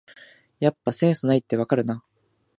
[0.59, 2.03] やっぱセンスないってわかるな